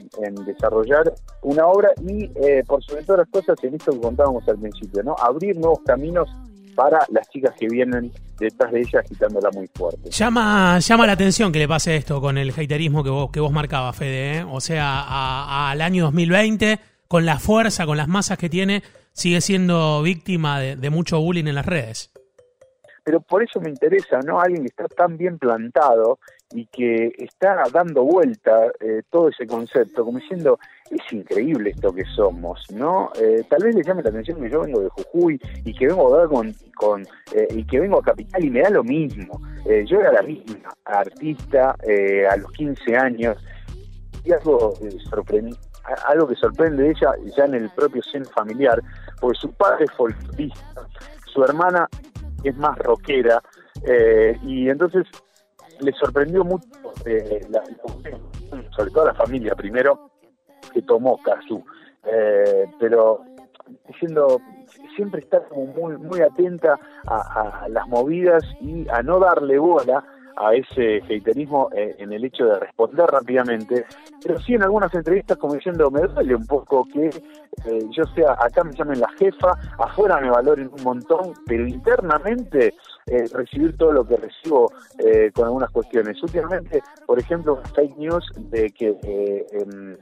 desarrollar 0.46 1.12
una 1.42 1.66
obra 1.66 1.90
y 2.02 2.24
eh, 2.36 2.64
por 2.66 2.82
sobre 2.82 3.04
todas 3.04 3.20
las 3.20 3.28
cosas 3.28 3.62
en 3.62 3.74
esto 3.74 3.92
que 3.92 4.00
contábamos 4.00 4.48
al 4.48 4.58
principio, 4.58 5.02
¿no? 5.02 5.14
Abrir 5.20 5.56
nuevos 5.56 5.80
caminos 5.84 6.28
para 6.74 6.98
las 7.10 7.28
chicas 7.28 7.54
que 7.58 7.68
vienen 7.68 8.10
detrás 8.38 8.72
de 8.72 8.80
ella 8.80 9.00
agitándola 9.00 9.50
muy 9.52 9.68
fuerte. 9.74 10.10
Llama, 10.10 10.78
llama 10.80 11.06
la 11.06 11.12
atención 11.12 11.52
que 11.52 11.60
le 11.60 11.68
pase 11.68 11.96
esto 11.96 12.20
con 12.20 12.36
el 12.36 12.50
haterismo 12.50 13.04
que 13.04 13.10
vos, 13.10 13.30
que 13.30 13.40
vos 13.40 13.52
marcabas, 13.52 13.96
Fede, 13.96 14.38
¿eh? 14.38 14.46
o 14.50 14.60
sea, 14.60 15.70
al 15.70 15.80
año 15.80 16.04
2020, 16.04 16.80
con 17.06 17.24
la 17.24 17.38
fuerza, 17.38 17.86
con 17.86 17.96
las 17.96 18.08
masas 18.08 18.38
que 18.38 18.48
tiene, 18.48 18.82
sigue 19.14 19.40
siendo 19.40 20.02
víctima 20.02 20.60
de, 20.60 20.76
de 20.76 20.90
mucho 20.90 21.18
bullying 21.20 21.46
en 21.46 21.54
las 21.54 21.66
redes 21.66 22.10
pero 23.04 23.20
por 23.20 23.42
eso 23.42 23.60
me 23.60 23.68
interesa, 23.68 24.18
¿no? 24.24 24.40
Alguien 24.40 24.62
que 24.62 24.68
está 24.68 24.88
tan 24.88 25.18
bien 25.18 25.38
plantado 25.38 26.18
y 26.52 26.66
que 26.66 27.12
está 27.18 27.62
dando 27.70 28.02
vuelta 28.02 28.72
eh, 28.80 29.02
todo 29.10 29.28
ese 29.28 29.46
concepto, 29.46 30.04
como 30.04 30.18
diciendo, 30.18 30.58
es 30.90 31.12
increíble 31.12 31.70
esto 31.70 31.92
que 31.92 32.04
somos, 32.16 32.64
¿no? 32.70 33.10
Eh, 33.20 33.44
tal 33.48 33.62
vez 33.62 33.74
les 33.74 33.86
llame 33.86 34.02
la 34.02 34.08
atención 34.08 34.40
que 34.40 34.48
yo 34.48 34.62
vengo 34.62 34.80
de 34.80 34.88
Jujuy 34.88 35.38
y 35.64 35.74
que 35.74 35.86
vengo 35.86 36.16
a 36.16 36.28
con, 36.28 36.54
con 36.76 37.02
eh, 37.34 37.48
y 37.50 37.64
que 37.64 37.80
vengo 37.80 37.98
a 37.98 38.02
Capital 38.02 38.42
y 38.42 38.50
me 38.50 38.62
da 38.62 38.70
lo 38.70 38.82
mismo. 38.82 39.38
Eh, 39.66 39.84
yo 39.86 40.00
era 40.00 40.10
la 40.10 40.22
misma 40.22 40.70
artista 40.86 41.76
a 42.30 42.36
los 42.36 42.50
15 42.52 42.96
años 42.96 43.36
y 44.24 44.32
algo 44.32 44.74
sorprendente 45.10 45.73
algo 46.06 46.28
que 46.28 46.36
sorprende 46.36 46.82
de 46.82 46.90
ella 46.90 47.12
ya 47.36 47.44
en 47.44 47.54
el 47.54 47.70
propio 47.70 48.02
seno 48.02 48.26
familiar, 48.30 48.80
porque 49.20 49.38
su 49.38 49.52
padre 49.52 49.84
es 49.84 49.92
folclorista, 49.92 50.86
su 51.26 51.44
hermana 51.44 51.88
es 52.42 52.56
más 52.56 52.78
rockera, 52.78 53.42
eh, 53.86 54.38
y 54.42 54.68
entonces 54.68 55.06
le 55.80 55.92
sorprendió 55.92 56.44
mucho, 56.44 56.66
eh, 57.04 57.46
la, 57.50 57.62
sobre 58.76 58.90
todo 58.90 59.06
la 59.06 59.14
familia 59.14 59.54
primero, 59.54 60.10
que 60.72 60.82
tomó 60.82 61.20
Kazu, 61.22 61.64
eh, 62.04 62.66
pero 62.78 63.22
diciendo 63.88 64.40
siempre 64.96 65.20
estar 65.20 65.46
como 65.48 65.66
muy 65.66 65.96
muy 65.96 66.20
atenta 66.20 66.78
a, 67.06 67.62
a, 67.64 67.68
las 67.68 67.86
movidas 67.88 68.44
y 68.60 68.86
a 68.88 69.02
no 69.02 69.18
darle 69.18 69.58
bola 69.58 70.04
a 70.36 70.54
ese 70.54 70.98
haterismo 71.04 71.68
eh, 71.74 71.94
en 71.98 72.12
el 72.12 72.24
hecho 72.24 72.44
de 72.46 72.60
responder 72.60 73.06
rápidamente, 73.06 73.84
pero 74.22 74.40
sí 74.40 74.54
en 74.54 74.62
algunas 74.62 74.94
entrevistas 74.94 75.38
como 75.38 75.54
diciendo, 75.54 75.90
me 75.90 76.00
duele 76.00 76.34
un 76.34 76.46
poco 76.46 76.86
que 76.92 77.08
eh, 77.08 77.86
yo 77.90 78.04
sea, 78.14 78.32
acá 78.32 78.64
me 78.64 78.72
llamen 78.72 79.00
la 79.00 79.08
jefa, 79.18 79.52
afuera 79.78 80.20
me 80.20 80.30
valoren 80.30 80.70
un 80.76 80.82
montón, 80.82 81.34
pero 81.46 81.66
internamente 81.66 82.74
eh, 83.06 83.24
recibir 83.32 83.76
todo 83.76 83.92
lo 83.92 84.06
que 84.06 84.16
recibo 84.16 84.72
eh, 84.98 85.30
con 85.34 85.46
algunas 85.46 85.70
cuestiones. 85.70 86.22
Últimamente, 86.22 86.82
por 87.06 87.18
ejemplo, 87.18 87.60
fake 87.74 87.96
news 87.96 88.24
de 88.50 88.70
que 88.70 88.88
em, 89.52 89.96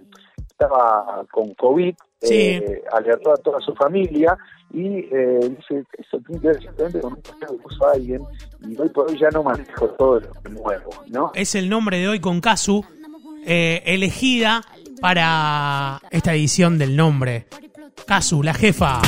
estaba 0.50 1.24
con 1.30 1.54
COVID, 1.54 1.94
Sí. 2.22 2.34
eh, 2.34 2.82
alertó 2.92 3.32
a 3.32 3.36
toda 3.36 3.60
su 3.60 3.74
familia 3.74 4.36
y 4.72 4.86
eh, 4.86 5.40
dice, 5.42 5.84
eso 5.98 6.18
tiene 6.26 6.40
que 6.40 6.46
ver 6.48 6.62
simplemente 6.62 7.00
con 7.00 7.12
un 7.14 7.20
posteo 7.20 7.48
que 7.48 7.62
puso 7.62 7.88
alguien 7.88 8.22
y 8.66 8.80
hoy 8.80 8.88
por 8.88 9.10
hoy 9.10 9.18
ya 9.18 9.28
no 9.30 9.42
manejo 9.42 9.88
todo 9.90 10.20
lo 10.20 10.32
que 10.32 10.48
muevo, 10.50 10.90
¿no? 11.08 11.32
Es 11.34 11.54
el 11.54 11.68
nombre 11.68 11.98
de 11.98 12.08
hoy 12.08 12.20
con 12.20 12.40
Kazu, 12.40 12.84
eh, 13.44 13.82
elegida 13.84 14.62
para 15.00 16.00
esta 16.10 16.32
edición 16.32 16.78
del 16.78 16.96
nombre. 16.96 17.46
Kazu, 18.06 18.42
la 18.42 18.54
jefa. 18.54 19.00